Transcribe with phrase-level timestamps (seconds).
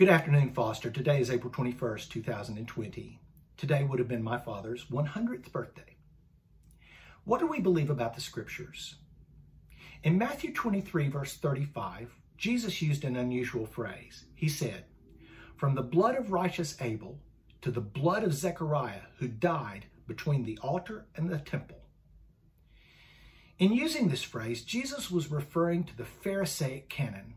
[0.00, 0.90] Good afternoon, Foster.
[0.90, 3.20] Today is April 21st, 2020.
[3.58, 5.94] Today would have been my father's 100th birthday.
[7.24, 8.94] What do we believe about the scriptures?
[10.02, 14.24] In Matthew 23, verse 35, Jesus used an unusual phrase.
[14.34, 14.86] He said,
[15.54, 17.18] From the blood of righteous Abel
[17.60, 21.82] to the blood of Zechariah, who died between the altar and the temple.
[23.58, 27.34] In using this phrase, Jesus was referring to the Pharisaic canon,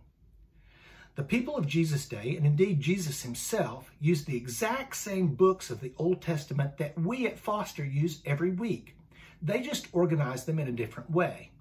[1.16, 5.80] the people of Jesus' day, and indeed Jesus himself, used the exact same books of
[5.80, 8.96] the Old Testament that we at Foster use every week.
[9.42, 11.52] They just organized them in a different way.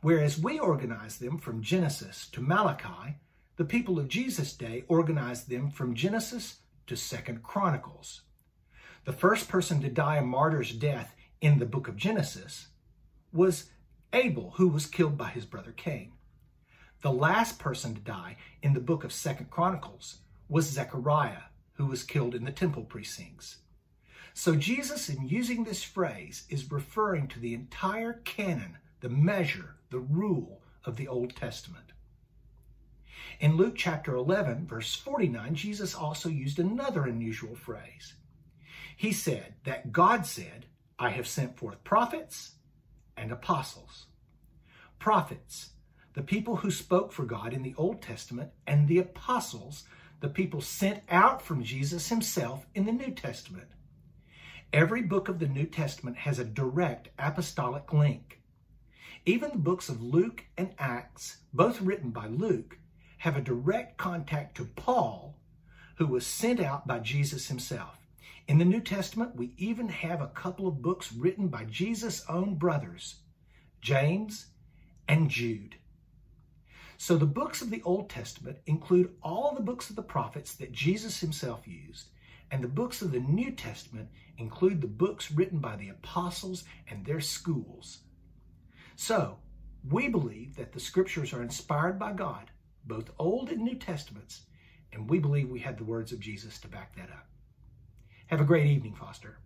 [0.00, 3.16] Whereas we organize them from Genesis to Malachi,
[3.56, 8.22] the people of Jesus' day organized them from Genesis to Second Chronicles.
[9.04, 12.68] The first person to die a martyr's death in the book of Genesis
[13.32, 13.70] was
[14.12, 16.12] Abel, who was killed by his brother Cain.
[17.00, 21.42] The last person to die in the book of Second Chronicles was Zechariah,
[21.74, 23.58] who was killed in the temple precincts.
[24.34, 30.00] So Jesus, in using this phrase, is referring to the entire canon, the measure, the
[30.00, 31.92] rule of the Old Testament.
[33.40, 38.14] In Luke chapter 11, verse 49, Jesus also used another unusual phrase.
[38.96, 40.66] He said that God said,
[40.98, 42.52] I have sent forth prophets
[43.16, 44.06] and apostles.
[44.98, 45.70] Prophets,
[46.18, 49.84] the people who spoke for God in the Old Testament, and the apostles,
[50.18, 53.68] the people sent out from Jesus himself in the New Testament.
[54.72, 58.40] Every book of the New Testament has a direct apostolic link.
[59.26, 62.78] Even the books of Luke and Acts, both written by Luke,
[63.18, 65.38] have a direct contact to Paul,
[65.98, 67.96] who was sent out by Jesus himself.
[68.48, 72.56] In the New Testament, we even have a couple of books written by Jesus' own
[72.56, 73.20] brothers,
[73.80, 74.46] James
[75.06, 75.76] and Jude.
[77.00, 80.72] So the books of the Old Testament include all the books of the prophets that
[80.72, 82.08] Jesus himself used,
[82.50, 87.06] and the books of the New Testament include the books written by the apostles and
[87.06, 87.98] their schools.
[88.96, 89.38] So,
[89.88, 92.50] we believe that the scriptures are inspired by God,
[92.84, 94.42] both Old and New Testaments,
[94.92, 97.28] and we believe we have the words of Jesus to back that up.
[98.26, 99.38] Have a great evening, Foster.